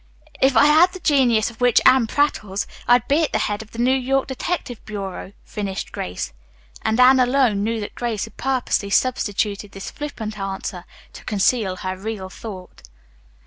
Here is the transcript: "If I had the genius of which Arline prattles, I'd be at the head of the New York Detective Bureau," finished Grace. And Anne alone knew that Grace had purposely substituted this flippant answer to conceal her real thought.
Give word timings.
"If 0.41 0.57
I 0.57 0.65
had 0.65 0.93
the 0.93 0.99
genius 0.99 1.51
of 1.51 1.61
which 1.61 1.79
Arline 1.85 2.07
prattles, 2.07 2.65
I'd 2.87 3.07
be 3.07 3.21
at 3.21 3.33
the 3.33 3.37
head 3.37 3.61
of 3.61 3.69
the 3.69 3.77
New 3.77 3.93
York 3.93 4.25
Detective 4.25 4.83
Bureau," 4.83 5.33
finished 5.45 5.91
Grace. 5.91 6.33
And 6.81 6.99
Anne 6.99 7.19
alone 7.19 7.63
knew 7.63 7.79
that 7.81 7.93
Grace 7.93 8.23
had 8.23 8.35
purposely 8.35 8.89
substituted 8.89 9.73
this 9.73 9.91
flippant 9.91 10.39
answer 10.39 10.85
to 11.13 11.23
conceal 11.25 11.75
her 11.75 11.95
real 11.95 12.29
thought. 12.29 12.81